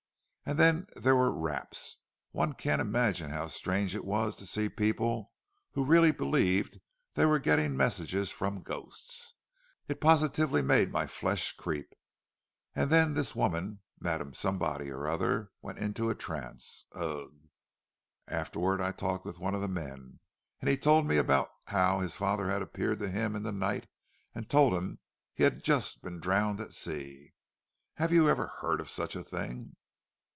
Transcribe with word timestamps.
And 0.43 0.59
then 0.59 0.85
there 0.97 1.15
were 1.15 1.31
raps—and 1.31 2.01
one 2.37 2.51
can't 2.55 2.81
imagine 2.81 3.29
how 3.29 3.47
strange 3.47 3.95
it 3.95 4.03
was 4.03 4.35
to 4.35 4.45
see 4.45 4.67
people 4.67 5.31
who 5.71 5.85
really 5.85 6.11
believed 6.11 6.81
they 7.13 7.25
were 7.25 7.39
getting 7.39 7.77
messages 7.77 8.31
from 8.31 8.61
ghosts. 8.61 9.35
It 9.87 10.01
positively 10.01 10.61
made 10.61 10.91
my 10.91 11.07
flesh 11.07 11.55
creep. 11.55 11.93
And 12.75 12.89
then 12.89 13.13
this 13.13 13.33
woman—Madame 13.33 14.33
Somebody 14.33 14.89
or 14.91 15.07
other—went 15.07 15.77
into 15.77 16.09
a 16.09 16.15
trance—ugh! 16.15 17.31
Afterward 18.27 18.81
I 18.81 18.91
talked 18.91 19.23
with 19.23 19.39
one 19.39 19.55
of 19.55 19.61
the 19.61 19.69
men, 19.69 20.19
and 20.59 20.69
he 20.69 20.75
told 20.75 21.05
me 21.05 21.15
about 21.15 21.49
how 21.67 21.99
his 22.01 22.17
father 22.17 22.49
had 22.49 22.61
appeared 22.61 22.99
to 22.99 23.09
him 23.09 23.37
in 23.37 23.43
the 23.43 23.53
night 23.53 23.87
and 24.35 24.49
told 24.49 24.73
him 24.73 24.99
he 25.33 25.45
had 25.45 25.63
just 25.63 26.01
been 26.01 26.19
drowned 26.19 26.59
at 26.59 26.73
sea. 26.73 27.35
Have 27.93 28.11
you 28.11 28.27
ever 28.27 28.47
heard 28.47 28.81
of 28.81 28.89
such 28.89 29.15
a 29.15 29.23
thing?" 29.23 29.77